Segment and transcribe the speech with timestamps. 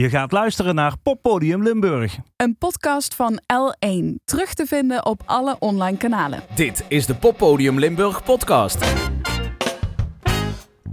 [0.00, 2.18] Je gaat luisteren naar Poppodium Limburg.
[2.36, 4.24] Een podcast van L1.
[4.24, 6.42] Terug te vinden op alle online kanalen.
[6.54, 8.94] Dit is de Poppodium Limburg podcast.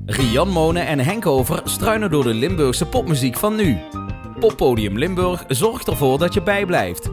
[0.05, 3.77] Rian Monen en Henk Over struinen door de Limburgse popmuziek van nu.
[4.39, 7.09] Poppodium Limburg zorgt ervoor dat je bijblijft.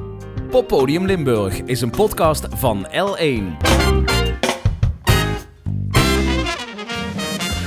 [0.51, 4.14] Poppodium Limburg is een podcast van L1.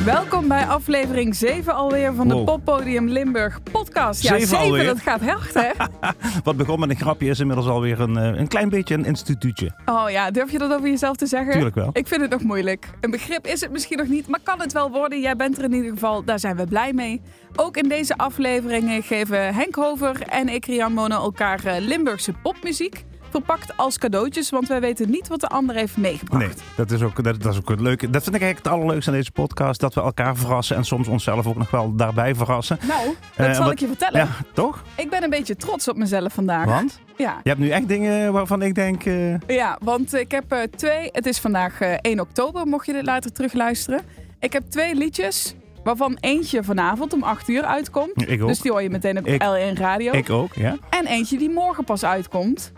[0.08, 2.44] Welkom bij aflevering 7 alweer van de.
[2.44, 4.22] Poppodium Limburg podcast.
[4.22, 4.86] Ja, Zeven 7, alweer?
[4.86, 5.70] dat gaat hard hè?
[6.44, 9.72] Wat begon met een grapje is inmiddels alweer een, eh, een klein beetje een instituutje.
[9.86, 11.54] Oh ja, durf je dat over jezelf te zeggen?
[11.54, 11.90] Tuurlijk wel.
[11.94, 12.90] Ik vind het nog moeilijk.
[13.02, 15.22] Een begrip is het misschien nog niet, maar kan het wel worden.
[15.22, 17.22] Jij bent er in ieder geval, daar zijn we blij mee.
[17.56, 23.06] Ook in deze afleveringen geven Henk Hover en ik, Rian Monen, elkaar eh, Limburgse popmuziek.
[23.38, 26.44] Verpakt als cadeautjes, want wij weten niet wat de ander heeft meegebracht.
[26.46, 28.10] Nee, dat is ook, dat, dat is ook het leuke.
[28.10, 29.80] Dat vind ik eigenlijk het allerleukste aan deze podcast.
[29.80, 32.78] Dat we elkaar verrassen en soms onszelf ook nog wel daarbij verrassen.
[32.88, 34.20] Nou, dat Eh, zal wat- ik je vertellen.
[34.20, 34.84] Ja, toch?
[34.96, 36.66] Ik ben een beetje trots op mezelf vandaag.
[36.66, 37.40] Want Ja.
[37.44, 39.06] je hebt nu echt dingen waarvan ik denk...
[39.06, 41.10] eh, Ja, want ik heb eh, twee.
[41.12, 44.02] Het is vandaag eh, 1 oktober, mocht je dit later terugluisteren.
[44.40, 48.22] Ik heb twee liedjes, waarvan eentje vanavond om 8 uur uitkomt.
[48.30, 48.48] ik ook.
[48.48, 50.12] Dus die hoor je meteen op Ik- L1 Radio.
[50.14, 50.78] Ik ook, ja.
[50.90, 52.72] En eentje die morgen pas uitkomt.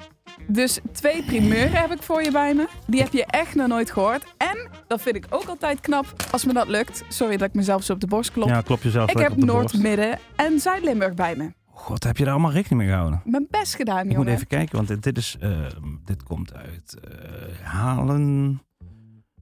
[0.48, 2.68] Dus twee primeuren heb ik voor je bij me.
[2.88, 4.24] Die heb je echt nog nooit gehoord.
[4.38, 7.04] En, dat vind ik ook altijd knap, als me dat lukt.
[7.08, 8.48] Sorry dat ik mezelf zo op de borst klop.
[8.50, 9.78] Ja, klop jezelf ik heb Noord, borst.
[9.78, 11.52] Midden en Zuid-Limburg bij me.
[11.66, 13.22] God, heb je daar allemaal rekening mee gehouden?
[13.26, 14.26] Mijn best gedaan, Ik jongen.
[14.26, 15.60] moet even kijken, want dit, dit is, eh,
[16.06, 18.62] dit komt uit eh, Halen.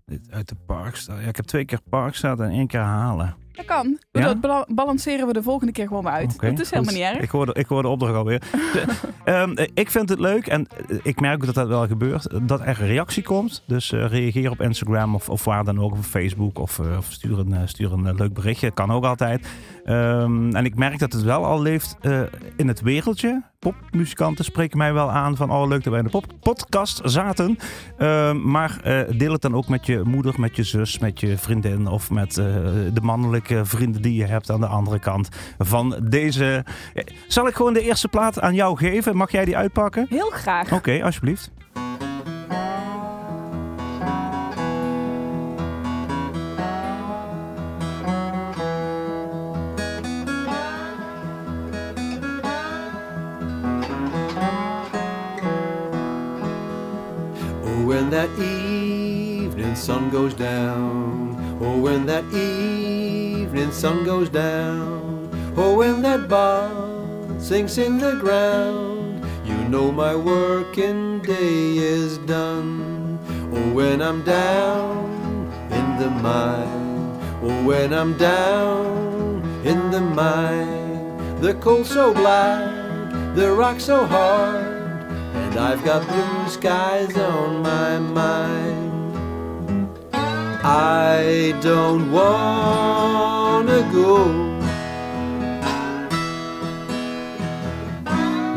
[0.06, 1.18] Dit uit de Parkstad.
[1.22, 3.36] Ja, ik heb twee keer Parkstad en één keer Halen.
[3.58, 3.98] Dat kan.
[4.12, 4.22] Ja?
[4.22, 6.40] Dat bala- balanceren we de volgende keer gewoon weer uit.
[6.42, 6.94] Dat is helemaal goed.
[6.94, 7.20] niet erg.
[7.20, 8.42] Ik hoor, de, ik hoor de opdracht alweer.
[9.24, 12.28] Ehm, eh, ik vind het leuk en eh, ik merk dat dat wel gebeurt.
[12.48, 13.64] Dat er reactie komt.
[13.68, 15.92] Dus eh, reageer op Instagram of, of waar dan ook.
[15.92, 16.60] Of op Facebook.
[16.60, 18.72] Of, eh, of stuur, een, stuur een leuk berichtje.
[18.72, 19.48] Kan ook altijd.
[19.88, 22.22] Ehm, en ik merk dat het wel al leeft eh,
[22.56, 23.44] in het wereldje.
[23.60, 25.52] Popmuzikanten spreken mij wel aan van...
[25.52, 27.58] Oh, leuk dat wij in de pop podcast zaten.
[27.98, 31.38] Ehm, maar eh, deel het dan ook met je moeder, met je zus, met je
[31.38, 31.88] vriendin...
[31.88, 32.46] of met eh,
[32.94, 36.66] de mannelijke vrienden die je hebt aan de andere kant van deze...
[37.28, 39.16] Zal ik gewoon de eerste plaat aan jou geven?
[39.16, 40.06] Mag jij die uitpakken?
[40.10, 40.72] Heel graag.
[40.72, 41.52] Oké, alsjeblieft.
[57.88, 61.58] When that evening sun goes down.
[61.62, 65.32] Oh, when that evening sun goes down.
[65.56, 66.70] Oh, when that bar
[67.40, 69.26] sinks in the ground.
[69.46, 73.20] You know my working day is done.
[73.54, 77.22] Oh, when I'm down in the mine.
[77.42, 81.40] Oh, when I'm down in the mine.
[81.40, 82.68] The coal so black,
[83.36, 84.67] the rock so hard.
[85.58, 88.92] I've got blue skies on my mind.
[90.64, 94.28] I don't wanna go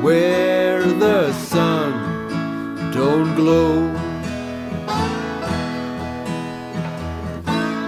[0.02, 1.90] where the sun
[2.92, 3.74] don't glow.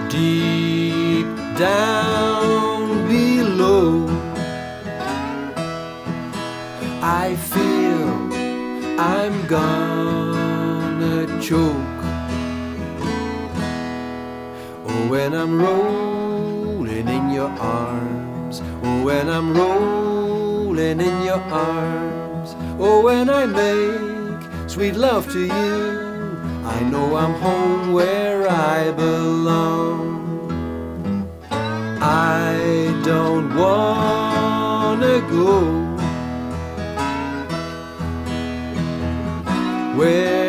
[0.09, 4.07] Deep down below,
[7.01, 7.82] I feel
[8.97, 11.75] I'm gonna choke.
[14.85, 18.61] Oh, when I'm rolling in your arms.
[18.83, 22.55] Oh, when I'm rolling in your arms.
[22.79, 26.03] Oh, when I make sweet love to you.
[26.63, 30.13] I know I'm home where I belong.
[31.99, 35.82] I don't wanna go
[40.03, 40.42] where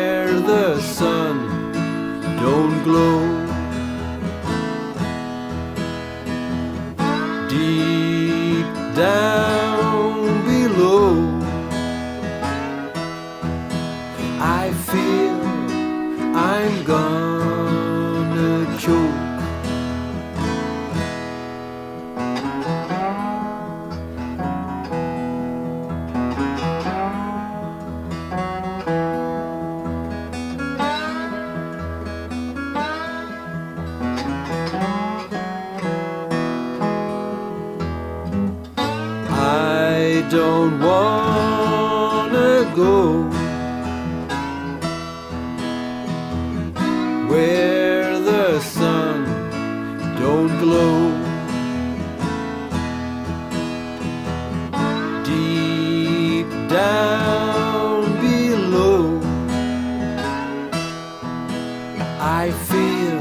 [62.35, 63.19] I feel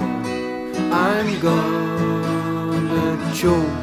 [0.93, 3.79] I'm gonna choke.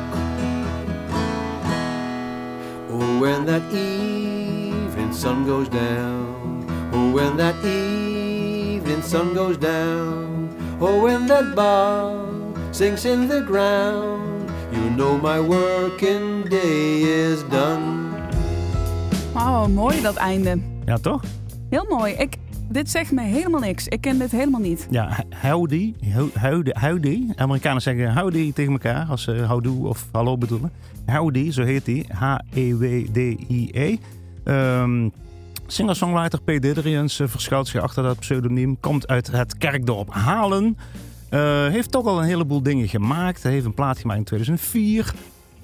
[2.91, 6.67] Oh, when that evening sun goes down.
[6.91, 10.51] Oh, when that evening sun goes down.
[10.81, 12.27] Oh, when that ball
[12.73, 14.51] sinks in the ground.
[14.73, 18.11] You know my working day is done.
[19.33, 20.59] Oh, mooi dat einde.
[20.85, 21.21] Ja, toch?
[21.69, 22.13] Heel mooi.
[22.13, 22.35] Ik,
[22.71, 23.87] dit zegt me helemaal niks.
[23.87, 24.87] Ik ken dit helemaal niet.
[24.89, 25.93] Ja, howdy.
[26.39, 26.71] Howdy.
[26.73, 27.27] howdy.
[27.35, 30.71] Amerikanen zeggen howdy tegen elkaar als ze houdoe of hallo bedoelen.
[31.05, 32.05] Howdy, zo heet die.
[32.13, 33.97] H-E-W-D-I-E.
[34.43, 35.09] Ehm,
[35.67, 36.61] Singer-songwriter P.
[36.61, 38.79] Didrians uh, verschuilt zich achter dat pseudoniem.
[38.79, 40.77] Komt uit het kerkdorp Halen.
[41.29, 43.43] Uh, heeft toch al een heleboel dingen gemaakt.
[43.43, 45.13] Hij heeft een plaat gemaakt in 2004.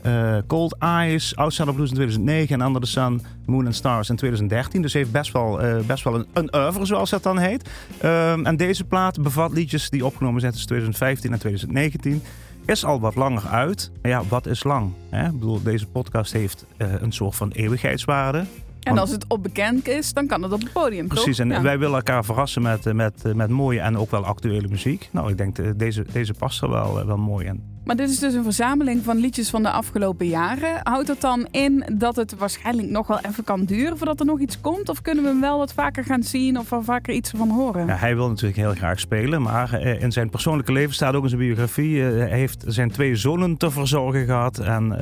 [0.07, 4.09] Uh, Cold Eyes, Outside of Blues in 2009 en Under the Sun, Moon and Stars
[4.09, 4.81] in 2013.
[4.81, 7.69] Dus heeft best wel, uh, best wel een, een zoals dat dan heet.
[8.03, 12.21] Um, en deze plaat bevat liedjes die opgenomen zijn tussen 2015 en 2019.
[12.65, 13.91] Is al wat langer uit.
[14.01, 14.93] Maar ja, wat is lang?
[15.09, 15.25] Hè?
[15.25, 18.45] Ik bedoel, deze podcast heeft uh, een soort van eeuwigheidswaarde.
[18.83, 21.07] En als het onbekend is, dan kan het op het podium.
[21.07, 21.45] Precies, toch?
[21.45, 21.61] en Ja.
[21.61, 25.09] wij willen elkaar verrassen met, met, met mooie en ook wel actuele muziek.
[25.11, 27.75] Nou, ik denk, uh, deze, deze past er wel, wel mooi in.
[27.85, 30.79] Maar dit is dus een verzameling van liedjes van de afgelopen jaren.
[30.83, 34.39] Houdt dat dan in dat het waarschijnlijk nog wel even kan duren voordat er nog
[34.39, 34.89] iets komt?
[34.89, 37.85] Of kunnen we hem wel wat vaker gaan zien of wel vaker iets van horen?
[37.87, 41.29] Ja, hij wil natuurlijk heel graag spelen, maar in zijn persoonlijke leven staat ook in
[41.29, 42.01] zijn biografie.
[42.01, 44.97] Hij heeft zijn twee zonen te verzorgen gehad en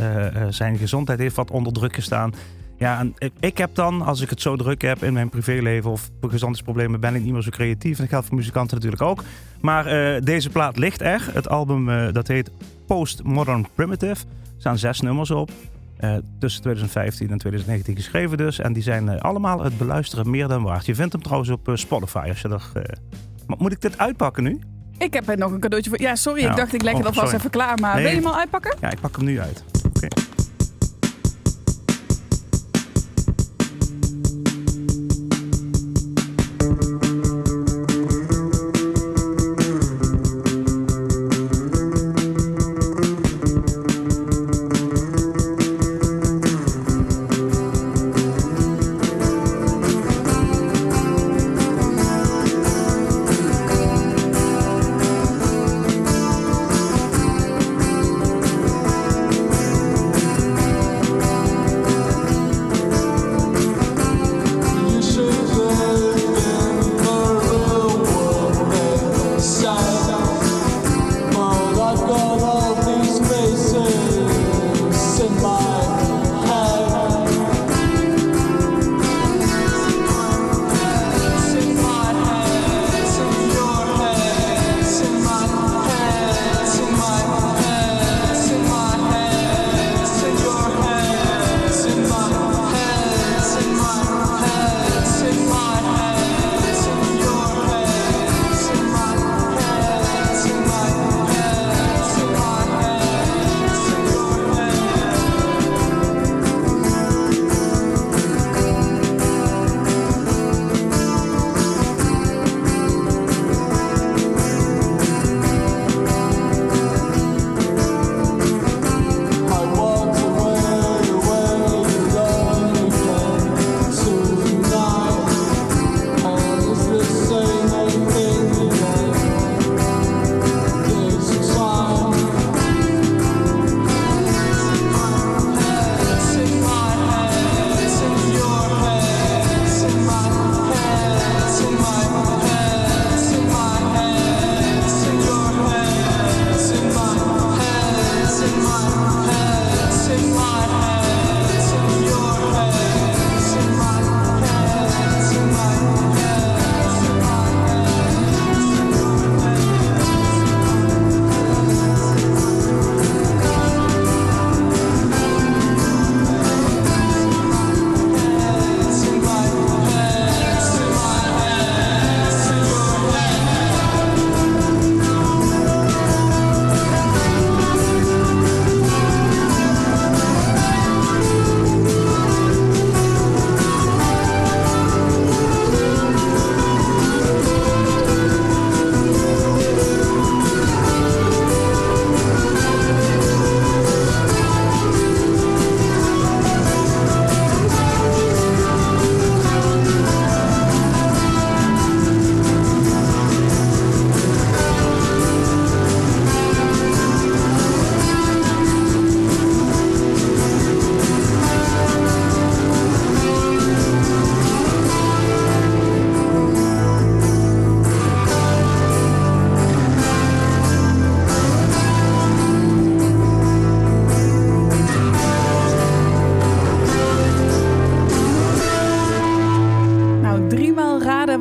[0.50, 2.34] zijn gezondheid heeft wat onder druk gestaan.
[2.78, 6.10] Ja, en ik heb dan, als ik het zo druk heb in mijn privéleven of
[6.22, 7.96] gezondheidsproblemen, ben ik niet meer zo creatief.
[7.96, 9.24] En dat geldt voor muzikanten natuurlijk ook.
[9.62, 11.30] Maar uh, deze plaat ligt er.
[11.34, 12.52] Het album uh, dat heet
[12.88, 14.12] Postmodern Primitive.
[14.12, 14.18] Er
[14.58, 15.52] staan zes nummers op.
[16.00, 18.60] Uh, tussen 2015 en 2019 geschreven dus.
[18.60, 20.86] En die zijn allemaal het beluisteren meer dan waard.
[20.86, 22.26] Je vindt hem trouwens op Spotify.
[22.30, 22.70] Als je er,
[23.58, 24.60] moet ik dit uitpakken nu?
[24.98, 26.02] Ik heb nog een cadeautje voor.
[26.02, 26.50] Ja, sorry, ja.
[26.50, 27.80] ik dacht ik leg het oh, alvast even klaar.
[27.80, 28.04] Maar nee.
[28.04, 28.76] wil je hem al uitpakken?
[28.82, 29.64] Ja, ik pak hem nu uit.
[29.86, 29.88] Oké.
[29.88, 30.35] Okay.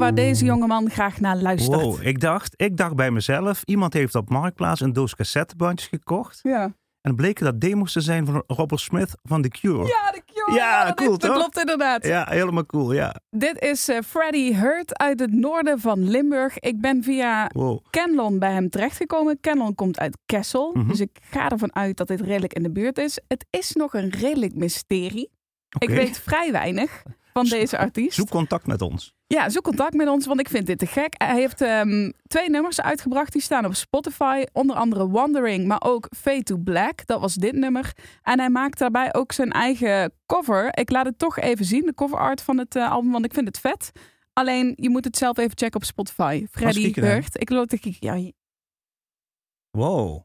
[0.05, 1.81] Waar deze jongeman graag naar luistert.
[1.81, 6.41] Wow, ik dacht, ik dacht bij mezelf, iemand heeft op Marktplaats een doos cassettebandjes gekocht.
[6.43, 6.75] Ja.
[7.01, 9.87] En bleken dat demos te zijn van Robert Smith van The Cure.
[9.87, 10.53] Ja, de Cure.
[10.59, 11.35] Ja, dat, cool, dat toch?
[11.35, 12.07] klopt inderdaad.
[12.07, 13.15] Ja, helemaal cool, ja.
[13.31, 16.59] Dit is eh, Freddy Hurt uit het noorden van Limburg.
[16.59, 17.85] Ik ben via Wow.
[17.91, 19.41] Kenlon bij hem terechtgekomen.
[19.41, 20.71] Kenlon komt uit Kessel.
[20.75, 20.89] Mhm.
[20.89, 23.21] Dus ik ga ervan uit dat dit redelijk in de buurt is.
[23.29, 25.31] Het is nog een redelijk mysterie.
[25.79, 27.03] Ik weet vrij weinig
[27.35, 28.17] van deze artiest.
[28.17, 29.15] Zoek contact met ons.
[29.27, 31.15] Ja, zoek contact met ons, want ik vind dit te gek.
[31.17, 33.33] Hij heeft ehm, twee nummers uitgebracht.
[33.33, 34.45] Die staan op Spotify.
[34.53, 37.07] Onder andere Wandering, maar ook Fade to Black.
[37.07, 37.93] Dat was dit nummer.
[38.23, 40.79] En hij maakt daarbij ook zijn eigen cover.
[40.79, 43.35] Ik laat het toch even zien, de cover art van het eh, album, want ik
[43.35, 43.91] vind het vet.
[44.33, 46.47] Alleen, je moet het zelf even checken op Spotify.
[46.51, 46.93] Freddy.
[47.01, 47.41] Hurt.
[47.41, 48.17] Ik loop te kijken.
[48.17, 48.33] Ja,
[49.71, 50.23] Wow.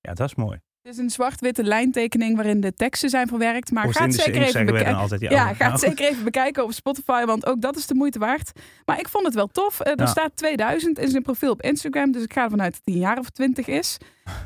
[0.00, 0.60] Ja, dat is mooi.
[0.82, 3.70] Is een zwart-witte lijntekening waarin de teksten zijn verwerkt.
[3.70, 5.16] Maar ga het zeker even bekijken.
[5.18, 8.18] Ja, Ja, ga het zeker even bekijken op Spotify, want ook dat is de moeite
[8.18, 8.52] waard.
[8.84, 9.80] Maar ik vond het wel tof.
[9.80, 10.06] Eh, er Ja.
[10.06, 13.00] staat 2000 in zijn profiel op Instagram, dus ik ga ervan uit dat hij een
[13.00, 13.96] jaar of 20 is.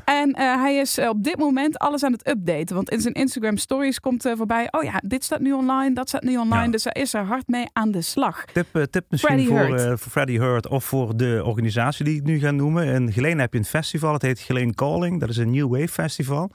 [0.05, 3.13] En eh, hij is eh, op dit moment alles aan het updaten, want in zijn
[3.13, 6.65] Instagram stories komt eh, voorbij, oh ja, dit staat nu online, dat staat nu online,
[6.65, 6.71] Ja.
[6.71, 8.45] dus hij is er hard mee aan de slag.
[8.45, 12.51] Tip, tip misschien voor, voor Freddie Hurt of voor de organisatie die ik nu ga
[12.51, 12.85] noemen.
[12.87, 15.19] In Geleen heb je een festival, het heet Geleen Calling.
[15.19, 16.51] Dat is een New Wave festival.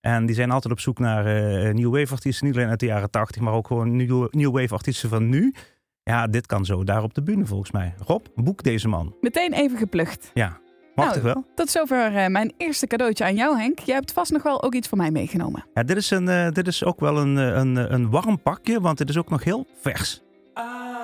[0.00, 1.24] En die zijn altijd op zoek naar
[1.74, 4.74] New Wave artiesten, niet alleen uit de jaren 80, maar ook gewoon New, new Wave
[4.74, 5.54] artiesten van nu.
[6.02, 7.94] Ja, dit kan zo daar op de bühne volgens mij.
[8.06, 9.14] Rob, boek deze man.
[9.20, 10.30] Meteen even geplukt.
[10.34, 10.58] Ja,
[10.98, 11.44] mag Nou, wel?
[11.54, 13.78] Tot zover eh, mijn eerste cadeautje aan jou, Henk.
[13.78, 15.64] Jij hebt vast nog wel ook iets voor mij meegenomen.
[15.74, 18.80] Ja, dit, is een, eh, dit is ook wel een, eh, een, een warm pakje,
[18.80, 20.22] want het is ook nog heel vers.
[20.54, 20.97] Two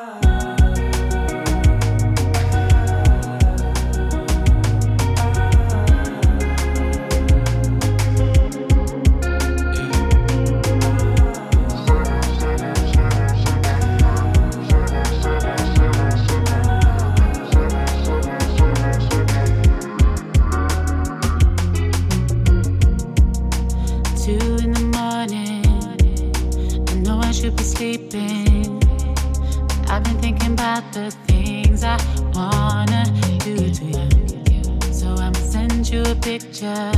[30.81, 31.97] the things I
[32.35, 33.05] wanna
[33.45, 34.93] do to you.
[34.93, 36.91] So I'ma send you a picture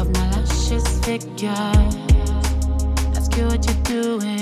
[0.00, 1.50] of my luscious figure.
[3.14, 4.41] Ask you what you're doing.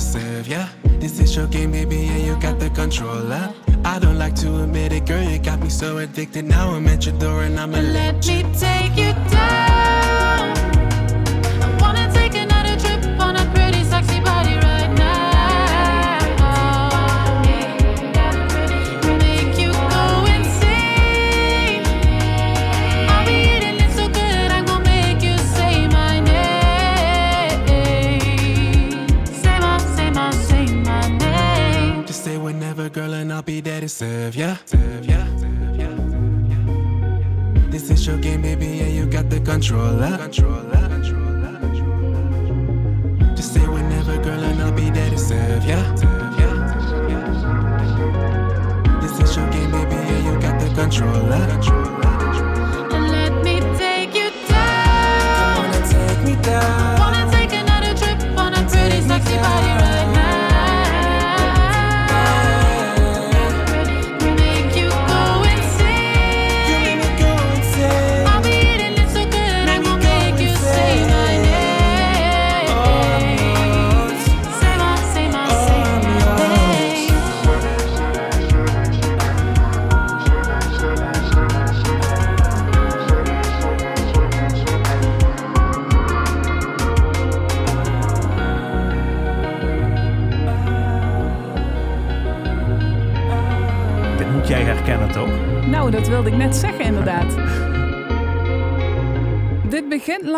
[0.00, 0.66] Serve ya.
[0.98, 3.52] This is your game, baby, and you got the controller.
[3.84, 6.44] I don't like to admit it, girl, you got me so addicted.
[6.44, 8.42] Now I'm at your door and I'ma Let you.
[8.58, 9.69] take you down.
[34.00, 34.56] Ya.
[37.70, 40.16] This is your game, baby, and you got the controller.
[43.36, 45.76] Just say whenever, girl, and I'll be there to serve ya.
[49.02, 51.89] This is your game, baby, and you got the controller.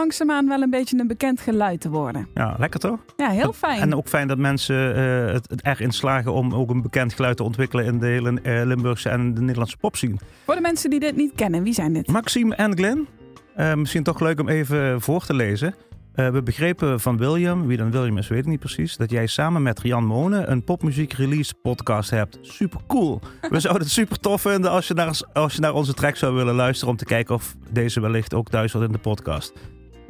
[0.02, 2.28] Langzaamaan wel een beetje een bekend geluid te worden.
[2.34, 2.98] Ja, lekker toch?
[3.16, 3.80] Ja, heel fijn.
[3.80, 7.36] En ook fijn dat mensen eh, het, het erin slagen om ook een bekend geluid
[7.36, 10.16] te ontwikkelen in de hele eh, Limburgse en de Nederlandse popscene.
[10.44, 12.06] Voor de mensen die dit niet kennen, wie zijn dit?
[12.06, 13.06] Maxime en Glenn,
[13.54, 15.74] eh, misschien toch leuk om even voor te lezen.
[16.14, 19.62] We begrepen van William, wie dan William is weet ik niet precies, dat jij samen
[19.62, 22.38] met Rian Monen een popmuziek release podcast hebt.
[22.40, 23.20] Super cool.
[23.50, 26.34] We zouden het super tof vinden als je, naar, als je naar onze track zou
[26.34, 29.52] willen luisteren om te kijken of deze wellicht ook thuis wordt in de podcast.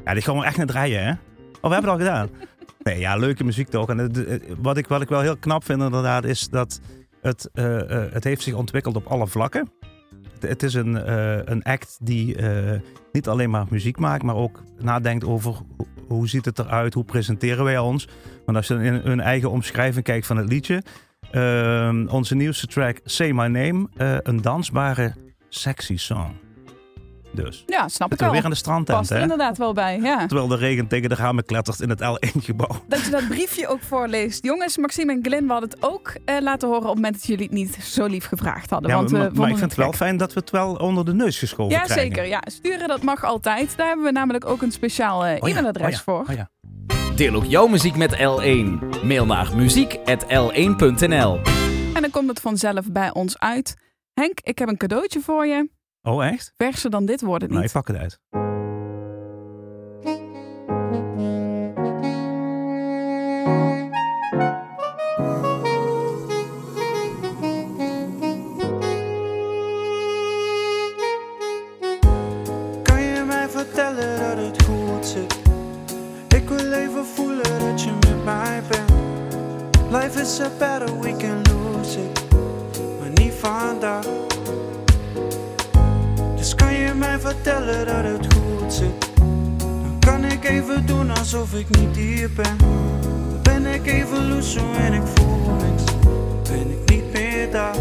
[0.04, 1.10] Ja, die gaan we echt niet draaien, hè?
[1.10, 2.28] Oh, we hebben het al gedaan.
[2.82, 3.88] Nee, ja, leuke muziek toch.
[3.88, 6.80] En het- het- wat, ik, wat ik wel heel knap vind inderdaad is dat
[7.20, 9.70] het, eh, eh, het heeft zich ontwikkeld op alle vlakken.
[10.32, 12.80] Het, het is een, eh, een act die eh,
[13.12, 17.04] niet alleen maar muziek maakt, maar ook nadenkt over ho- hoe ziet het eruit, hoe
[17.04, 18.08] presenteren wij ons.
[18.46, 20.82] Want als je in hun eigen omschrijving kijkt van het liedje,
[21.30, 25.14] ehm, onze nieuwste track Say My Name, eh, een dansbare
[25.48, 26.32] sexy song.
[27.34, 27.62] Dus.
[27.66, 28.42] Ja, snap ik Zitten we weer wel.
[28.44, 29.20] aan de strandtent, Past hè?
[29.20, 30.26] inderdaad wel bij, ja.
[30.26, 32.82] Terwijl de regen tegen de ramen klettert in het L1-gebouw.
[32.88, 34.44] Dat je dat briefje ook voorleest.
[34.44, 37.26] Jongens, Maxime en Glenn, we hadden het ook eh, laten horen op het moment dat
[37.26, 38.90] jullie het niet zo lief gevraagd hadden.
[38.90, 41.04] Ja, want maar, we maar ik vind het wel fijn dat we het wel onder
[41.04, 42.04] de neus geschoven Ja, krijgen.
[42.06, 42.26] zeker.
[42.26, 43.76] Ja, sturen dat mag altijd.
[43.76, 46.24] Daar hebben we namelijk ook een speciaal eh, Oh e-mailadres oh ja, voor.
[46.28, 46.50] oh ja.
[47.16, 48.78] Deel ook jouw muziek met L1.
[49.04, 51.40] Mail naar muziek.l1.nl
[51.94, 53.76] En dan komt het vanzelf bij ons uit.
[54.14, 55.68] Henk, ik heb een cadeautje voor je.
[56.02, 56.52] Oh, echt?
[56.56, 57.74] Verser dan dit wordt het Nou, niet.
[57.74, 58.18] ik pak het uit.
[92.42, 93.66] Ben.
[93.74, 94.42] Ik even
[94.76, 95.84] en ik voel niks.
[96.48, 97.74] Ben ik niet meer daar.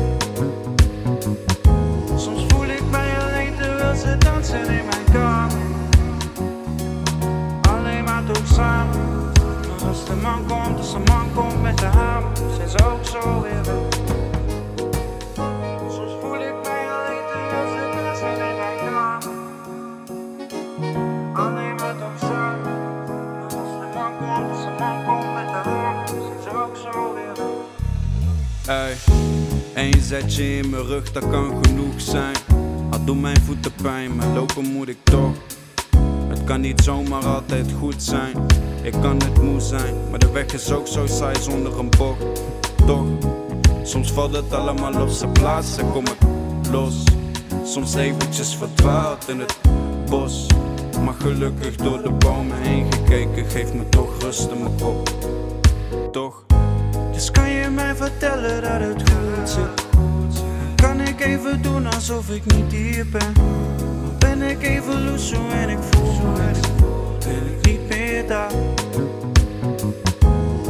[2.15, 5.61] Soms voel ik mij alleen terwijl ze dansen in mijn kamer.
[7.61, 9.31] Alleen maar toch samen.
[9.87, 13.41] Als de man komt, als de man komt met de hamer, zijn ze ook zo
[13.41, 14.30] weer.
[29.81, 32.35] Één zetje in mijn rug, dat kan genoeg zijn.
[32.91, 35.35] Al doen mijn voeten pijn, maar lopen moet ik toch.
[36.27, 38.45] Het kan niet zomaar altijd goed zijn.
[38.81, 42.41] Ik kan het moe zijn, maar de weg is ook zo saai zonder een bocht.
[42.85, 43.05] Toch,
[43.83, 46.17] soms valt het allemaal op zijn plaats en kom ik
[46.71, 47.03] los.
[47.63, 49.57] Soms eventjes verdwaald in het
[50.09, 50.45] bos.
[51.03, 55.11] Maar gelukkig door de bomen heen gekeken, geeft me toch rust in mijn kop.
[56.11, 56.43] Toch.
[57.11, 59.87] Dus kan mij vertellen dat het goed zit?
[60.75, 63.33] Kan ik even doen alsof ik niet hier ben?
[64.19, 66.59] Ben ik even loose en ik voel niks?
[67.25, 68.51] Ben ik niet meer daar?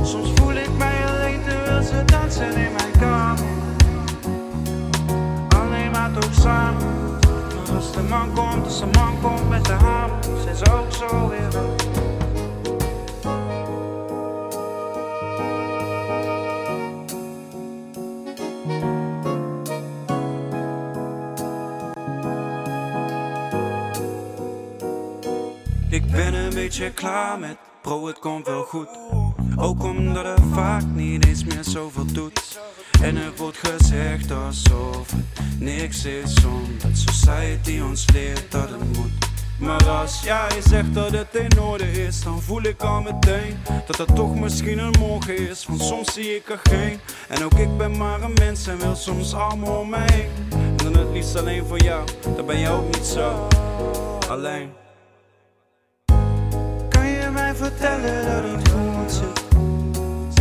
[0.03, 3.45] Soms voel ik mij alleen terwijl ze dansen in mijn kamer.
[5.49, 7.19] Alleen maar toch samen.
[7.75, 11.29] Als de man komt, als de man komt met de hamer, zijn ze ook zo
[11.29, 11.90] weer
[26.71, 28.87] beetje klaar met bro, het komt wel goed.
[29.55, 32.59] Ook omdat het vaak niet eens meer zoveel doet.
[33.01, 39.11] En er wordt gezegd alsof het niks is, omdat society ons leert dat het moet.
[39.59, 43.57] Maar als jij zegt dat het in orde is, dan voel ik al meteen
[43.87, 45.65] dat het toch misschien een morgen is.
[45.65, 46.99] Want soms zie ik er geen.
[47.27, 50.29] En ook ik ben maar een mens en wil soms allemaal om me heen.
[50.51, 53.47] En dan het liefst alleen voor jou, dan ben je ook niet zo
[54.29, 54.80] alleen.
[57.61, 59.41] Vertellen dat het goed zit?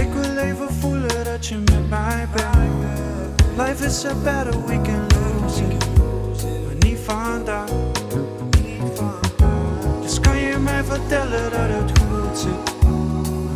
[0.06, 3.58] Ik wil even voelen dat je met mij bent.
[3.68, 5.86] Life is a battle, we can lose it.
[6.64, 7.68] Maar niet vandaag.
[10.02, 12.74] Dus kan je mij vertellen dat het goed zit?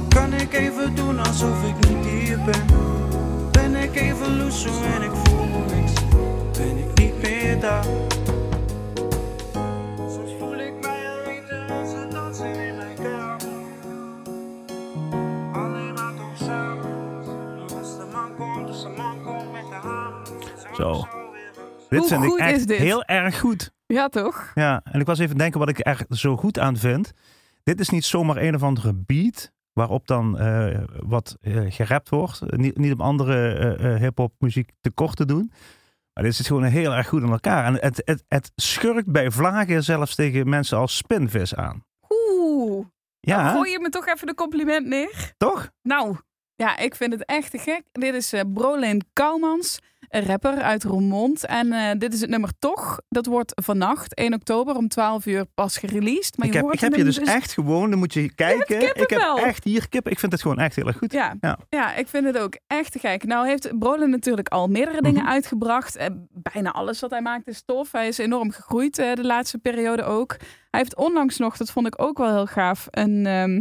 [0.09, 2.66] Kan ik even doen alsof ik niet hier ben?
[3.50, 5.46] Ben ik even loose en ik voel
[5.77, 5.92] niks?
[6.59, 7.85] Ben ik niet meer daar?
[22.00, 22.78] Dit Hoe vind ik echt is dit?
[22.78, 23.72] heel erg goed.
[23.87, 24.50] Ja, toch?
[24.54, 27.12] Ja, en ik was even denken wat ik er zo goed aan vind.
[27.62, 32.57] Dit is niet zomaar een of andere beat waarop dan eh, wat eh, gerapt wordt.
[32.57, 35.52] Niet, niet om andere eh, hip-hop muziek tekort te doen.
[36.12, 37.64] Maar dit zit gewoon heel erg goed in elkaar.
[37.64, 41.85] En het, het, het schurkt bij vlagen zelfs tegen mensen als spinvis aan.
[42.09, 42.87] Oeh.
[43.20, 45.33] Ja, Gooi je me toch even de compliment neer?
[45.37, 45.70] toch?
[45.83, 46.16] Nou,
[46.54, 47.83] ja, ik vind het echt te gek.
[47.92, 49.78] Dit is Brolin Kouwmans,
[50.09, 51.47] een rapper uit Roermond.
[51.47, 53.01] En eh, dit is het nummer Toch.
[53.09, 56.37] Dat wordt vannacht, 1 oktober, om 12 uur pas gereleased.
[56.38, 58.77] Maar Ik je heb, hoort ik heb je dus echt gewoon, dan moet je kijken.
[58.81, 59.38] Ik heb kippenvel.
[59.38, 60.12] echt hier kippen.
[60.12, 61.12] Ik vind het gewoon echt heel erg goed.
[61.12, 61.59] Ja, Ja.
[61.69, 61.95] ja.
[61.95, 63.25] ik vind het ook echt te gek.
[63.25, 65.31] Nou heeft Brolin natuurlijk al meerdere dingen Mhm.
[65.33, 65.97] uitgebracht.
[65.97, 67.93] Eh, bijna alles wat hij maakt is tof.
[67.93, 70.37] Hij is enorm gegroeid eh, de laatste periode ook.
[70.71, 73.61] Hij heeft onlangs nog, dat vond ik ook wel heel gaaf, een ehm,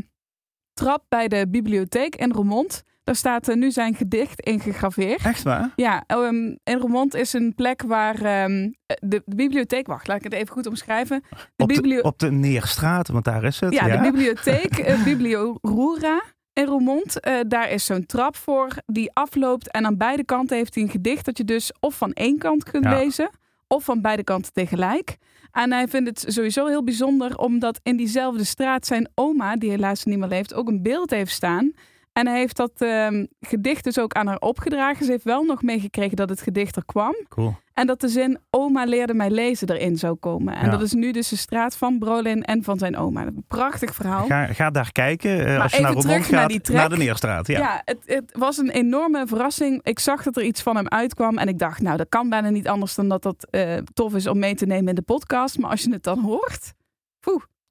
[0.74, 2.84] trap bij de bibliotheek in Roermond.
[3.04, 5.26] Daar staat eh, nu zijn gedicht in gegraveerd.
[5.26, 5.72] Echt waar?
[5.76, 9.88] Ja, ehm, in Roermond is een plek waar ehm, de, de bibliotheek...
[9.88, 11.24] Wacht, laat ik het even goed omschrijven.
[11.56, 13.74] De Op de, op de Neerstraat, want daar is het.
[13.74, 16.22] ja, Ja, de bibliotheek, eh, Biblio Roera
[16.54, 17.20] in Roermond.
[17.20, 19.72] Eh, daar is zo'n trap voor die afloopt.
[19.72, 22.64] En aan beide kanten heeft hij een gedicht dat je dus of van één kant
[22.64, 22.98] kunt Ja.
[22.98, 23.30] lezen...
[23.68, 25.18] of van beide kanten tegelijk.
[25.52, 27.38] En hij vindt het sowieso heel bijzonder...
[27.38, 30.54] omdat in diezelfde straat zijn oma, die helaas niet meer leeft...
[30.54, 31.72] ook een beeld heeft staan...
[32.14, 35.06] En hij heeft dat ehm, gedicht dus ook aan haar opgedragen.
[35.06, 37.16] Ze heeft wel nog meegekregen dat het gedicht er kwam.
[37.30, 37.56] Cool.
[37.74, 40.56] En dat de zin oma leerde mij lezen erin zou komen.
[40.56, 40.72] En Ja.
[40.72, 43.26] dat is nu dus de straat van Brolin en van zijn oma.
[43.26, 44.26] Een prachtig verhaal.
[44.26, 45.46] Ga, ga daar kijken.
[45.46, 47.48] eh, als je even naar Roermond terug naar gaat, naar de Neerstraat.
[47.48, 47.60] Ja.
[47.60, 49.80] Ja, het, het was een enorme verrassing.
[49.84, 51.38] Ik zag dat er iets van hem uitkwam.
[51.38, 54.28] En ik dacht, nou, dat kan bijna niet anders dan dat dat eh, tof is
[54.28, 55.58] om mee te nemen in de podcast.
[55.58, 56.74] Maar als je het dan hoort.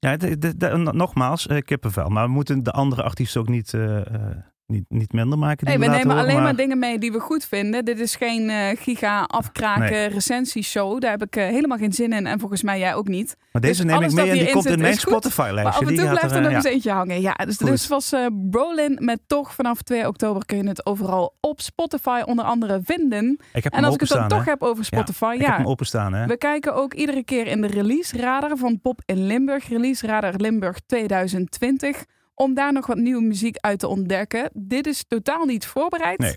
[0.03, 2.09] Ja, de- de- de- nogmaals, eh, kippenvel.
[2.09, 5.65] Maar moeten de andere artiesten ook niet, eh, eh, niet, niet minder maken.
[5.65, 7.85] Die Nee, we laten nemen horen, alleen maar maar- dingen mee die we goed vinden.
[7.85, 10.07] Dit is geen eh, giga afkraken Nee.
[10.07, 11.01] recensieshow.
[11.01, 12.27] Daar heb ik eh, helemaal geen zin in.
[12.27, 13.37] En volgens mij jij ook niet.
[13.51, 15.63] Maar deze dus neem ik mee en die komt in mijn Spotify-lijstje.
[15.63, 16.55] Maar af en Die toe blijft er eh, nog ja.
[16.55, 17.21] eens eentje hangen.
[17.21, 21.35] Ja, dus, dus was eh, Brolin met toch vanaf 2 oktober kun je het overal
[21.39, 23.39] op Spotify onder andere vinden.
[23.53, 25.55] Ik heb En als ik het dan toch heb over Spotify, ja.
[25.55, 26.25] hem openstaan, hè.
[26.25, 29.67] We kijken ook iedere keer in de release radar van Pop in Limburg.
[29.67, 32.05] Release radar Limburg 2020.
[32.35, 34.49] Om daar nog wat nieuwe muziek uit te ontdekken.
[34.53, 36.19] Dit is totaal niet voorbereid.
[36.19, 36.35] Nee.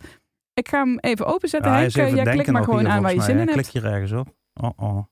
[0.54, 1.70] Ik ga hem even openzetten.
[1.70, 3.52] Ja, Henk, even jij klikt maar gewoon hier, aan waar je zin in hebt.
[3.52, 4.34] Klik hier ergens op.
[4.54, 5.04] Oh, oh.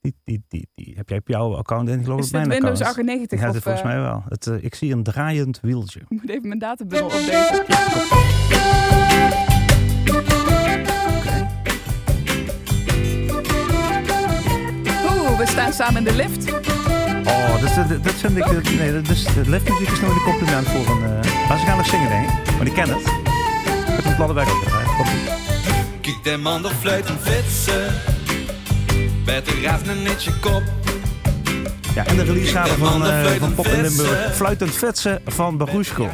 [0.00, 0.92] Die, die, die, die.
[0.96, 2.24] Heb jij op jouw account ingelogd?
[2.24, 2.98] Is dit mijn Windows account?
[2.98, 3.40] 98?
[3.40, 4.22] Ja, of, volgens eh, mij wel.
[4.28, 6.00] Het, eh, ik zie een draaiend wieltje.
[6.00, 7.64] Ik moet even mijn databundel updaten.
[15.10, 16.73] Oeh, we staan samen in de lift.
[17.26, 18.44] Oh, dat, dat, dat vind ik...
[18.44, 21.02] eh, Nee, dat is, liftmuziek is nooit een compliment voor een...
[21.22, 22.56] eh maar ze gaan nog zingen, denk ik.
[22.56, 23.06] Maar die kennen het.
[23.98, 24.96] Ik heb weg opgedraaid.
[24.96, 25.20] Komt-ie.
[26.00, 27.94] Kijk de man de fluiten flitsen.
[29.24, 30.62] Bij de raaf een netje kop.
[31.94, 34.34] Ja, en de release van, fluitend van Pop in Limburg.
[34.34, 36.08] Fluitend Fetsen van Barushko.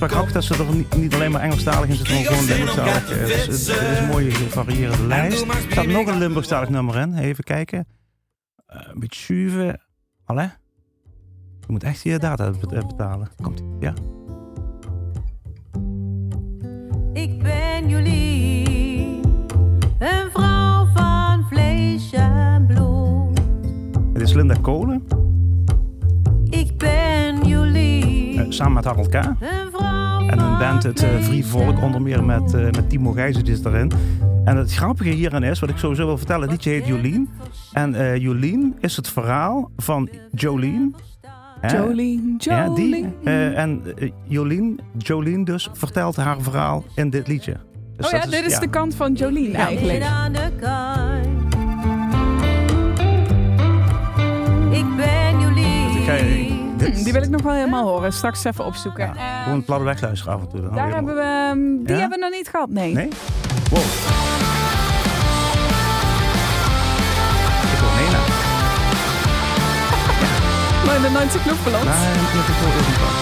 [0.00, 3.08] Maar grappig dat ze er niet, niet alleen maar Engelstalig in zitten, maar gewoon Limburgstalig.
[3.08, 5.40] Het is, het is een mooie gevarieerde lijst.
[5.42, 7.14] Er staat nog een Limburgstalig nummer in.
[7.18, 7.86] Even kijken.
[8.66, 9.80] Eh, een beetje schuiven.
[10.28, 10.48] Allee.
[11.60, 13.28] Je moet echt je data be- betalen.
[13.42, 13.92] Komt ja.
[17.12, 19.22] Ik ben Jolien,
[19.98, 23.38] een vrouw van vlees en bloed.
[24.12, 25.04] Het is Linda Kolen.
[26.50, 29.14] Ik ben Jolien, eh, samen met Harold K.
[29.14, 29.34] een
[29.72, 33.44] vrouw En hun van band het uh, Volk, onder meer met, eh, met Timo Gijzen
[33.44, 33.92] die is erin.
[34.48, 37.28] En het grappige hierin is, wat ik sowieso wil vertellen, het liedje heet Jolien.
[37.72, 40.94] En eh Jolien is het verhaal van Jolien.
[41.72, 42.84] Jolien, Ja, die.
[42.88, 43.14] Jolien.
[43.24, 47.56] eh, en eh, Jolien, Jolien dus, vertelt haar verhaal in dit liedje.
[47.96, 48.58] Dus oh ja, dit is ja.
[48.60, 50.04] de kant van Jolien eigenlijk.
[54.70, 55.96] Ik ben Jolien.
[55.96, 58.12] Ik ga je- dit- Hm, die wil ik nog wel helemaal horen.
[58.12, 59.12] Straks even opzoeken.
[59.16, 60.60] Ja, Gewoon een platte wegluisteren af en toe.
[60.60, 61.20] Dan daar hebben we...
[61.20, 62.00] ehm, Die Ja?
[62.00, 62.94] hebben we nog niet gehad, nee.
[62.94, 63.08] Nee?
[63.70, 63.80] Wow.
[70.88, 71.84] 99 Luftballons?
[71.84, 73.12] Nein, irgendwo, irgendwas.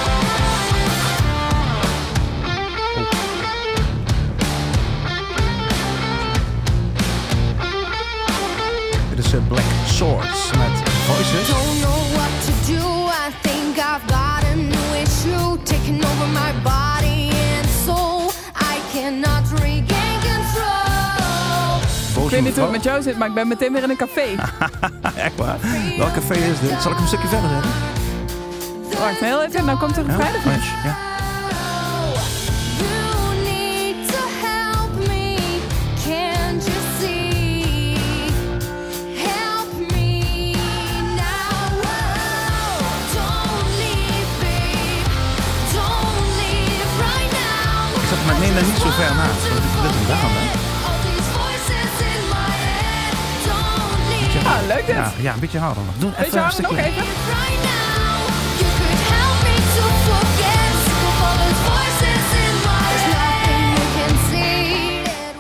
[9.11, 9.27] Dit oh.
[9.27, 11.49] is uh, Black Swords met Voices.
[11.49, 16.53] Don't know what to do, I think I've got a new issue taking over my
[16.63, 16.96] body.
[22.27, 23.97] Ik weet niet hoe het met jou zit, maar ik ben meteen weer in een
[23.97, 24.21] café.
[25.27, 25.57] Echt waar?
[25.99, 26.83] Welk café is dit?
[26.83, 27.71] Zal ik een stukje verder zetten?
[29.01, 30.45] Wacht heel even, dan komt er een vrijdag.
[30.45, 30.97] Ja.
[47.95, 49.43] Ik zat met Nederland niet zo ver naast.
[49.83, 50.56] Dat is een dame.
[54.49, 54.61] Hè?
[54.61, 54.95] Ah, leuk dit.
[54.95, 55.97] Ja, ja, een beetje harder nog.
[55.99, 57.05] Doe even een harder nog even?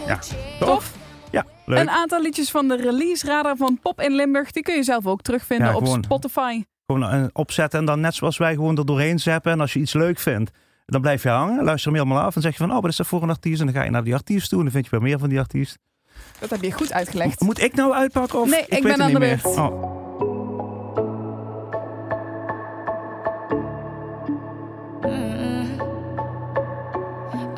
[0.06, 0.18] Ja,
[0.58, 0.94] Tof.
[1.30, 1.78] Ja, leuk.
[1.78, 4.50] Een aantal liedjes van de release radar van Pop in Limburg.
[4.50, 6.04] Die kun je zelf ook terugvinden Ja, op gewoon.
[6.04, 6.64] Spotify.
[6.86, 9.52] Gewoon eh, opzetten en dan net zoals wij gewoon er doorheen zappen.
[9.52, 10.50] En als je iets leuk vindt,
[10.86, 11.64] dan blijf je hangen.
[11.64, 13.60] Luister hem helemaal af en zeg je van, oh, wat is dat voor een artiest?
[13.60, 15.28] En dan ga je naar die artiest toe en dan vind je weer meer van
[15.28, 15.78] die artiest.
[16.38, 17.40] Dat heb je goed uitgelegd.
[17.40, 19.40] Moet ik nou uitpakken of Nee, ik weet ben aan niet de meer.
[19.42, 19.56] beurt.
[19.56, 19.94] Oh.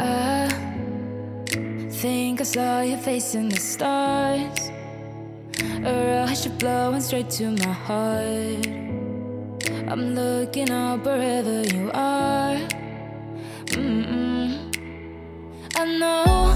[0.00, 0.48] I
[1.90, 4.70] think I saw your face in the stars.
[5.84, 5.92] A
[6.26, 8.66] rush of blowing straight to my heart.
[9.90, 12.58] I'm looking up wherever you are.
[13.66, 14.70] Mm-mm.
[15.76, 16.47] I know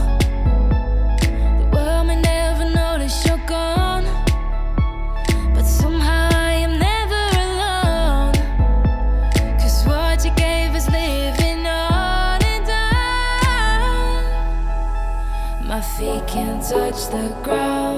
[16.72, 17.91] touch the ground.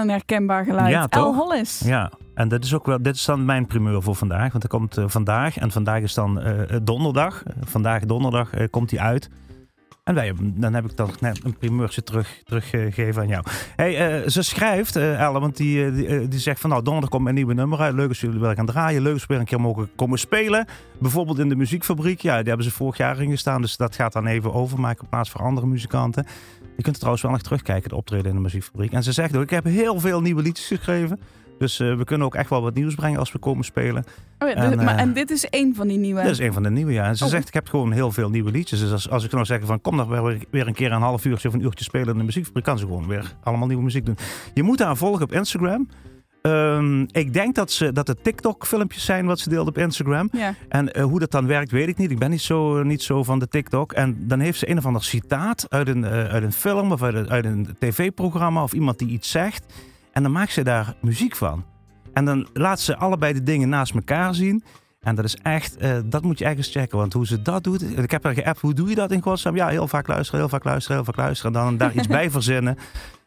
[0.00, 0.90] Een herkenbaar geluid.
[0.90, 1.34] Ja, El?
[1.34, 1.80] Hollis.
[1.84, 4.52] Ja, en dit is ook wel, dit is dan mijn primeur voor vandaag.
[4.52, 7.42] Want er komt eh, vandaag, en vandaag is dan eh, donderdag.
[7.42, 9.30] Eh, vandaag donderdag komt hij uit.
[10.08, 13.44] En wij, dan heb ik toch net een primeurtje terug, teruggegeven aan jou.
[13.76, 17.34] Hey, eh, ze schrijft, Elle, want die, eh, die, zegt van nou, donderdag komt een
[17.34, 17.94] nieuwe nummer uit.
[17.94, 19.02] Leuk als jullie willen gaan draaien.
[19.02, 20.66] Leuk als we weer een keer mogen komen spelen.
[20.98, 22.20] Bijvoorbeeld in de muziekfabriek.
[22.20, 23.60] Ja, die hebben ze vorig jaar ingestaan.
[23.60, 26.26] Dus dat gaat dan even overmaken in plaats voor andere muzikanten.
[26.76, 28.92] Je kunt trouwens wel nog terugkijken, de optreden in de muziekfabriek.
[28.92, 31.20] En ze zegt ook, ik heb heel veel nieuwe liedjes geschreven.
[31.58, 34.04] Dus eh, we kunnen ook echt wel wat nieuws brengen als we komen spelen.
[34.38, 36.22] Oh ja, En, dus- maar, eh, en dit is één van die nieuwe.
[36.22, 37.04] Dat is een van de nieuwe, ja.
[37.04, 37.30] En ze Oh.
[37.30, 38.80] zegt, ik heb gewoon heel veel nieuwe liedjes.
[38.80, 41.24] Dus als, als ik nou zeg van, kom dan weer, weer een keer een half
[41.24, 44.06] uurtje of een uurtje spelen in de muziekfabriek, kan ze gewoon weer allemaal nieuwe muziek
[44.06, 44.16] doen.
[44.54, 45.88] Je moet haar volgen op Instagram.
[46.42, 50.28] Ehm, ik denk dat, ze, dat het TikTok-filmpjes zijn wat ze deelt op Instagram.
[50.32, 50.54] Ja.
[50.68, 52.10] En eh, hoe dat dan werkt, weet ik niet.
[52.10, 53.92] Ik ben niet zo, niet zo van de TikTok.
[53.92, 57.14] En dan heeft ze een of ander citaat uit een, uit een film of uit
[57.14, 59.64] een, uit een tv-programma of iemand die iets zegt.
[60.18, 61.64] En dan maakt ze daar muziek van.
[62.12, 64.64] En dan laat ze allebei de dingen naast elkaar zien.
[65.00, 66.98] En dat is echt, eh, dat moet je echt eens checken.
[66.98, 67.98] Want hoe ze dat doet.
[67.98, 69.56] Ik heb haar geappt, hoe doe je dat in godsnaam?
[69.56, 71.54] Ja, heel vaak luisteren, heel vaak luisteren, heel vaak luisteren.
[71.54, 72.76] En dan daar iets bij verzinnen.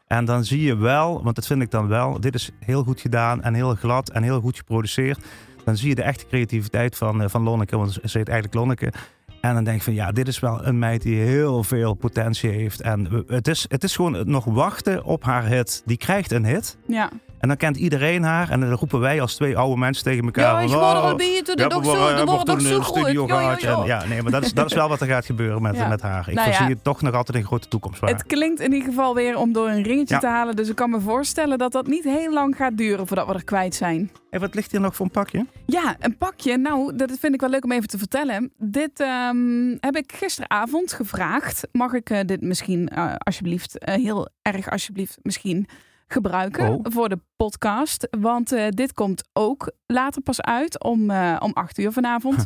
[0.07, 2.19] En dan zie je wel, want dat vind ik dan wel.
[2.19, 5.25] Dit is heel goed gedaan en heel glad en heel goed geproduceerd.
[5.65, 7.77] Dan zie je de echte creativiteit van, eh, van Lonneke.
[7.77, 8.93] Want ze heet eigenlijk Lonneke.
[9.41, 12.49] En dan denk ik van ja, dit is wel een meid die heel veel potentie
[12.49, 12.81] heeft.
[12.81, 15.81] En het is, het is gewoon nog wachten op haar hit.
[15.85, 16.77] Die krijgt een hit.
[16.87, 17.09] Ja.
[17.41, 18.49] En dan kent iedereen haar.
[18.49, 20.43] En dan roepen wij als twee oude mensen tegen elkaar.
[20.43, 23.61] Ja, "Oh, je de we nog zo- worden- de nog in zo studio gehad.
[23.61, 23.77] ja.
[23.79, 25.87] En Ja, nee, maar dat is, dat is wel wat er gaat gebeuren met, Ja.
[25.87, 26.29] met haar.
[26.29, 26.55] Ik Nou ja.
[26.55, 28.09] zie het toch nog altijd een grote toekomst haar.
[28.09, 30.19] Het klinkt in ieder geval weer om door een ringetje Ja.
[30.19, 30.55] te halen.
[30.55, 33.43] Dus ik kan me voorstellen dat dat niet heel lang gaat duren voordat we er
[33.43, 34.11] kwijt zijn.
[34.29, 35.45] En wat ligt hier nog voor een pakje?
[35.65, 36.57] Ja, een pakje.
[36.57, 38.51] Nou, dat vind ik wel leuk om even te vertellen.
[38.57, 41.67] Dit ehm, heb ik gisteravond gevraagd.
[41.71, 45.67] Mag ik eh, dit misschien eh, alsjeblieft, eh, heel erg alsjeblieft, misschien
[46.11, 46.79] gebruiken Oh.
[46.83, 48.07] voor de podcast?
[48.19, 52.45] Want eh, dit komt ook later pas uit om, eh, om acht uur vanavond.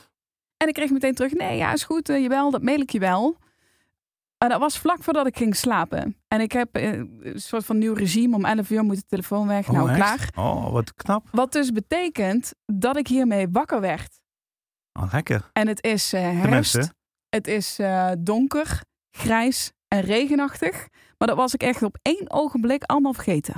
[0.62, 2.98] en ik kreeg meteen terug, nee, ja, is goed, eh, jawel, dat mail ik je
[2.98, 3.36] wel.
[4.38, 6.16] En dat was vlak voordat ik ging slapen.
[6.28, 8.36] En ik heb een soort van nieuw regime.
[8.36, 9.66] Om 11 uur moet de telefoon weg.
[9.68, 9.98] nou, Oh, echt?
[9.98, 10.46] klaar.
[10.46, 11.28] Oh, wat knap.
[11.32, 14.20] Wat dus betekent dat ik hiermee wakker werd.
[14.92, 15.50] Oh, lekker.
[15.52, 16.92] En het is herfst.
[17.28, 17.78] Het is
[18.18, 20.88] donker, grijs en regenachtig.
[21.24, 23.54] Maar dat was ik echt op één ogenblik allemaal vergeten.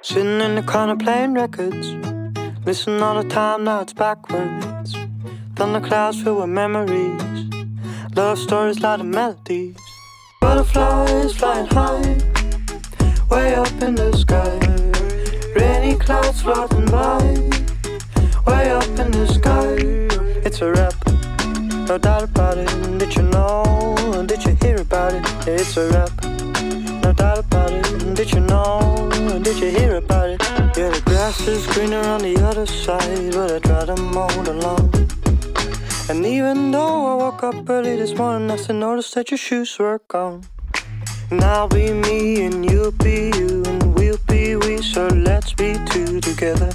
[0.00, 1.96] Sitting in the corner playing records.
[2.64, 4.98] Listen all the time, now it's backwards.
[5.54, 7.48] Thunderclouds filled with memories.
[8.14, 9.74] Love stories, loud of melodies.
[10.40, 12.31] Butterflies flying high,
[13.32, 14.52] way up in the sky.
[15.56, 17.16] Rainy clouds floating by,
[18.46, 19.72] way up in the sky.
[20.46, 20.94] It's a rap,
[21.88, 22.68] no doubt about it.
[22.98, 24.24] Did you know?
[24.26, 25.24] Did you hear about it?
[25.48, 26.12] It's a rap,
[27.04, 28.14] no doubt about it.
[28.14, 29.08] Did you know?
[29.46, 30.42] Did you hear about it?
[30.76, 34.90] Yeah, the grass is greener on the other side, but I'd rather mow the lawn.
[36.10, 39.78] And even though I woke up early this morning, I still noticed that your shoes
[39.78, 40.42] were gone.
[41.40, 46.20] I'll be me and you'll be you and we'll be we, so let's be two
[46.20, 46.72] together.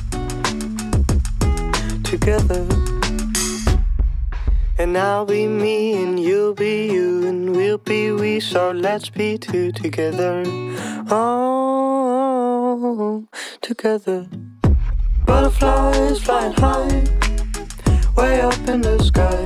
[2.06, 2.65] Together.
[4.80, 9.38] And I'll be me and you'll be you and we'll be we, so let's be
[9.38, 10.43] two together.
[11.12, 12.08] Oh,
[13.62, 14.28] together.
[15.26, 17.04] Butterflies flying high,
[18.15, 19.43] way up in the sky.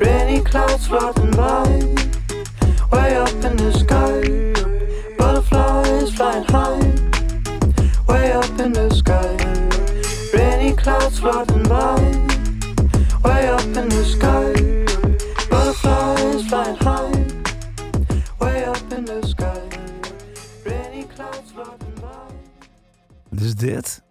[0.00, 1.66] Rainy clouds floating by,
[2.90, 4.20] way up in the sky.
[5.18, 6.78] Butterflies flying high,
[8.06, 9.34] way up in the sky.
[10.32, 11.98] Rainy clouds floating by,
[13.22, 14.52] way up in the sky.
[15.48, 17.10] Butterflies flying high,
[18.38, 19.60] way up in the sky.
[20.64, 22.34] Rainy clouds floating by.
[23.30, 24.02] Dus dit?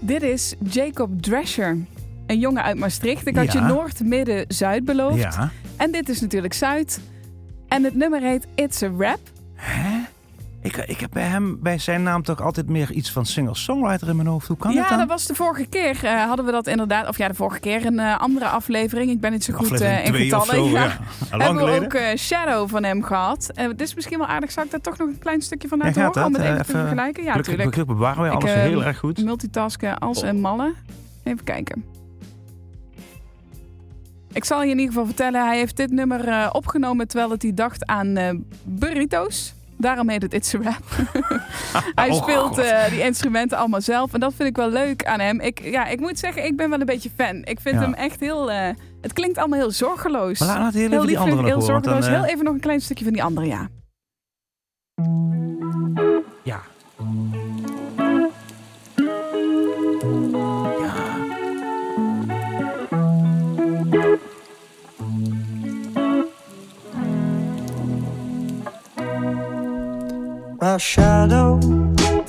[0.00, 1.76] Dit is Jacob Drescher.
[2.26, 3.26] Een jongen uit Maastricht.
[3.26, 3.60] Ik had Ja.
[3.60, 5.18] je Noord, Midden, Zuid beloofd.
[5.18, 5.50] Ja.
[5.76, 7.00] En dit is natuurlijk Zuid.
[7.68, 9.18] En het nummer heet It's a Rap.
[10.62, 14.16] Ik, ik heb bij hem, bij zijn naam toch altijd meer iets van singer-songwriter in
[14.16, 14.48] mijn hoofd.
[14.48, 14.98] Hoe kan ja, dat dan?
[14.98, 16.04] dat was de vorige keer.
[16.04, 17.08] eh, hadden we dat inderdaad.
[17.08, 19.10] Of ja, de vorige keer een eh, andere aflevering.
[19.10, 20.46] Ik ben niet zo goed eh, in getallen.
[20.46, 20.84] zo, ja.
[20.84, 20.98] Ja.
[21.44, 23.50] Hebben we ook Shadow van hem gehad.
[23.54, 24.50] Het is misschien wel aardig.
[24.50, 26.24] Zou ik daar toch nog een klein stukje van Ja, laten horen?
[26.24, 27.24] Om het even, te vergelijken?
[27.24, 27.74] Ja, natuurlijk.
[27.74, 29.24] gelukkig bewaren wij alles heel erg goed.
[29.24, 30.74] Multitasken als een malle.
[31.24, 31.97] Even kijken.
[34.32, 35.46] Ik zal je in ieder geval vertellen.
[35.46, 38.30] Hij heeft dit nummer eh, opgenomen terwijl het hij dacht aan eh,
[38.64, 39.54] burritos.
[39.76, 40.84] Daarom heet het It's a Rap.
[41.94, 44.14] hij Oh, speelt eh, die instrumenten allemaal zelf.
[44.14, 45.40] En dat vind ik wel leuk aan hem.
[45.40, 47.36] Ik, ja, ik moet zeggen, ik ben wel een beetje fan.
[47.44, 47.80] Ik vind Ja.
[47.80, 48.50] hem echt heel...
[49.00, 50.38] het klinkt allemaal heel zorgeloos.
[50.38, 52.06] Maar laat- heel even die heel horen, want dan, zorgeloos.
[52.06, 53.68] Heel even nog een klein stukje van die andere, ja.
[56.42, 56.60] Ja.
[70.60, 71.58] My shadow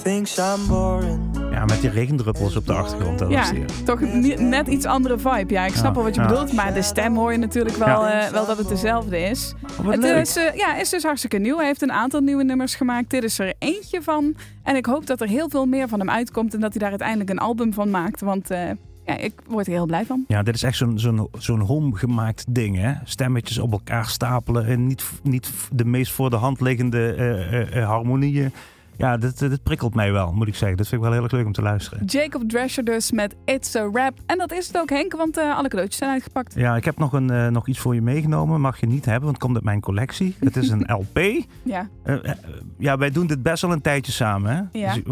[0.04, 1.20] thinks I'm boring.
[1.52, 3.20] Ja, met die regendruppels op de achtergrond.
[3.20, 3.52] Dat Ja,
[3.86, 4.00] toch
[4.40, 5.54] net iets andere vibe.
[5.54, 6.28] Ja, ik snap Ja, wel wat je ja.
[6.28, 6.54] bedoelt.
[6.54, 8.26] Maar de stem hoor je natuurlijk wel, Ja.
[8.26, 9.54] eh, wel dat het dezelfde is.
[9.82, 10.22] wat het leuk.
[10.22, 11.58] is, eh, ja, is dus hartstikke nieuw.
[11.58, 13.10] Hij heeft een aantal nieuwe nummers gemaakt.
[13.10, 14.36] Dit is er eentje van.
[14.64, 16.54] En ik hoop dat er heel veel meer van hem uitkomt.
[16.54, 18.22] En dat hij daar uiteindelijk een album van maakt.
[18.22, 18.62] Want eh,
[19.10, 20.26] ja, ik word er heel blij van.
[20.28, 22.94] Ja, dit is echt zo'n zo'n zo'n home-gemaakt ding, hè?
[23.04, 27.78] Stemmetjes op elkaar stapelen en niet, niet de meest voor de hand liggende eh, eh,
[27.78, 28.52] eh, harmonieën.
[28.98, 30.78] Ja, dit, dit prikkelt mij wel, moet ik zeggen.
[30.78, 32.06] Dat vind ik wel heel erg leuk om te luisteren.
[32.06, 34.20] Jacob Drescher dus met It's a Rap.
[34.26, 36.54] En dat is het ook, Henk, want eh, alle cadeautjes zijn uitgepakt.
[36.56, 38.62] Ja, ik heb nog, een, nog iets voor je meegenomen.
[38.62, 40.36] Mag je niet hebben, want het komt uit mijn collectie.
[40.40, 41.46] Het is een LP.
[41.64, 41.90] Ja.
[42.78, 44.80] Ja, wij doen dit best wel een tijdje samen, hè?
[44.80, 44.94] Ja.
[44.94, 45.04] Dus,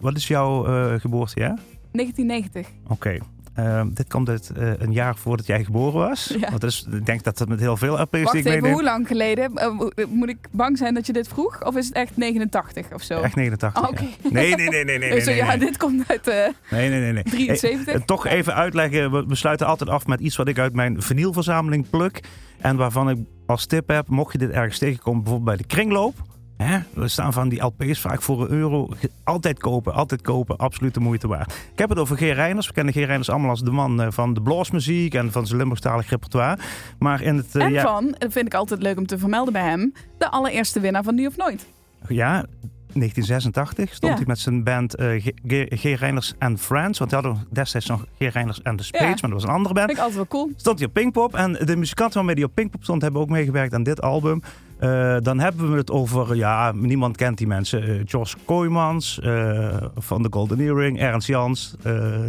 [0.00, 0.62] wat is jouw
[0.98, 1.58] geboortejaar?
[1.98, 2.66] 1990.
[2.88, 3.18] Oké.
[3.54, 6.34] Ehm, dit komt uit eh, een jaar voordat jij geboren was.
[6.38, 6.48] Ja.
[6.48, 8.70] Want dat is, ik denk dat dat met heel veel LP's Wacht die ik even,
[8.72, 9.54] hoe lang geleden?
[9.56, 11.64] Eh, mo- moet ik bang zijn dat je dit vroeg?
[11.64, 13.20] Of is het echt 89 of zo?
[13.20, 13.82] Echt 89.
[13.82, 14.02] Oh, oké.
[14.02, 14.08] ja.
[14.30, 15.10] Nee, nee, nee, nee, nee.
[15.10, 16.28] nee, nee, ja, dit komt uit...
[16.28, 16.34] eh,
[16.70, 17.12] Nee, nee, nee.
[17.12, 17.22] nee.
[17.22, 17.84] 73?
[17.84, 19.10] Hey, eh, toch even uitleggen.
[19.10, 22.20] We, we sluiten altijd af met iets wat ik uit mijn vinylverzameling pluk.
[22.58, 26.14] En waarvan ik als tip heb, mocht je dit ergens tegenkomen, bijvoorbeeld bij de kringloop.
[26.64, 28.88] Hè, er staan van die LP's vaak voor een euro.
[29.24, 30.56] Altijd kopen, altijd kopen.
[30.56, 31.52] Absoluut de moeite waard.
[31.72, 32.20] Ik heb het over G.
[32.20, 32.66] Reiners.
[32.66, 32.96] We kennen G.
[32.96, 36.58] Reiners allemaal als de man eh, van de bluesmuziek en van zijn Limburgstalig repertoire.
[36.98, 37.54] Maar in het...
[37.56, 40.30] eh, en ja, van, dat vind ik altijd leuk om te vermelden bij hem, de
[40.30, 41.66] allereerste winnaar van Nu of Nooit.
[42.08, 42.44] Ja,
[42.92, 44.18] 1986 stond Ja.
[44.18, 45.24] hij met zijn band eh, G.
[45.46, 45.80] G.
[45.80, 45.82] G.
[45.98, 46.98] Reiners and Friends.
[46.98, 48.32] Want hij had nog destijds nog G.
[48.32, 49.14] Reiners and the Spades, Ja.
[49.20, 49.86] maar dat was een andere band.
[49.86, 50.52] Vind ik altijd wel cool.
[50.56, 51.34] Stond hij op Pinkpop.
[51.34, 54.42] En de muzikanten waarmee hij op Pinkpop stond, hebben ook meegewerkt aan dit album.
[54.78, 57.82] Eh, dan hebben we het over, ja, niemand kent die mensen.
[57.82, 61.74] Eh Jos Kooijmans eh, van de Golden Earring, Ernst Jans.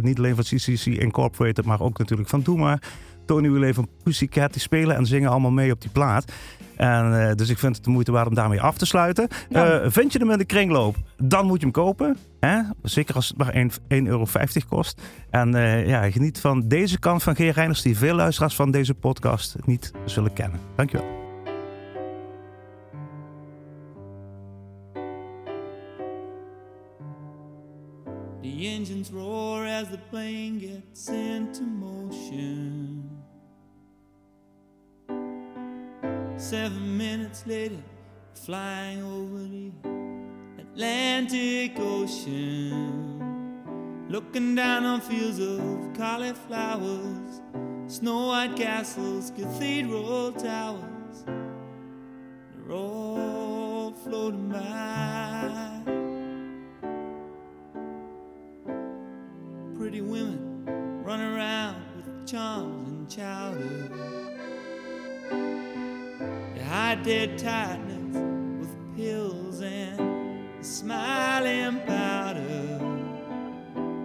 [0.00, 2.82] niet alleen van CCC Incorporated, maar ook natuurlijk van Doe Maar.
[3.26, 6.32] Tony Willet van Pussycat, die spelen en zingen allemaal mee op die plaat.
[6.76, 9.28] En, dus ik vind het de moeite waard om daarmee af te sluiten.
[9.48, 9.90] Ja.
[9.90, 12.16] Vind je hem in de kringloop, dan moet je hem kopen.
[12.40, 12.60] Hè?
[12.82, 14.26] Zeker als het maar 1,50 euro
[14.68, 15.02] kost.
[15.30, 15.50] En
[15.86, 17.38] ja, geniet van deze kant van G.
[17.38, 20.60] Reiners, die veel luisteraars van deze podcast niet zullen kennen.
[20.76, 21.25] Dankjewel.
[28.56, 33.10] The engines roar as the plane gets into motion.
[36.38, 37.82] Seven minutes later,
[38.32, 39.70] flying over the
[40.62, 43.20] Atlantic Ocean.
[44.08, 47.42] Looking down on fields of cauliflowers,
[47.88, 51.26] snow white castles, cathedral towers.
[51.26, 54.95] They're all floating by.
[67.06, 68.16] Their tightness
[68.58, 72.80] with pills and smiling powder.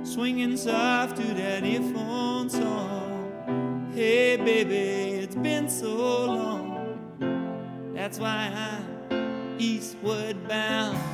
[0.04, 3.92] Swinging soft to that earphone song.
[3.96, 7.92] Hey, baby, it's been so long.
[7.96, 8.52] That's why
[9.10, 11.11] I'm eastward bound.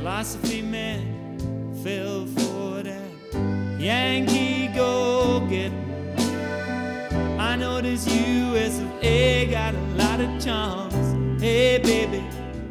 [0.00, 1.38] Philosophy man
[1.84, 5.78] fell for that Yankee go getting.
[7.38, 11.42] I know this US of A got a lot of charms.
[11.42, 12.24] Hey, baby,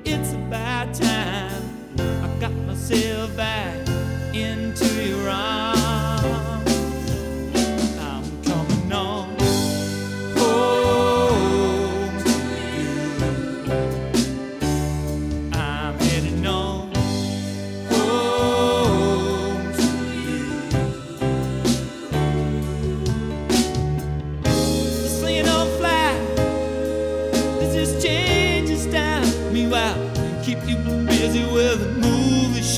[0.06, 1.62] it's about time
[2.00, 3.88] I got myself back
[4.34, 5.79] into your arms.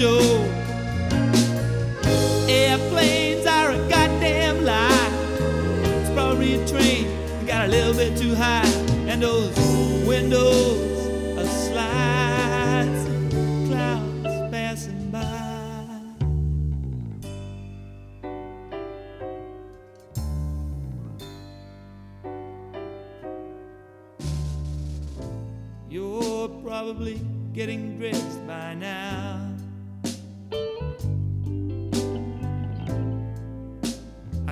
[0.02, 0.18] Show.
[2.50, 5.12] Airplanes are a goddamn lie.
[5.84, 8.66] It's probably a train that got a little bit too high,
[9.08, 9.56] and those
[10.08, 13.02] windows are slides
[13.68, 16.00] clouds passing by.
[25.92, 27.22] You're probably
[27.54, 29.61] getting dressed by now.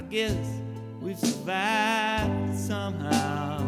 [0.10, 0.60] Guess
[1.02, 3.60] we've survived somehow.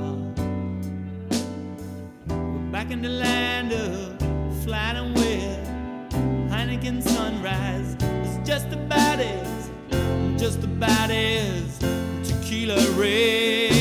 [2.30, 6.12] We're back in the land of flight and wet.
[6.50, 9.70] Heineken sunrise is just about as,
[10.42, 11.78] just about as
[12.24, 13.81] tequila red.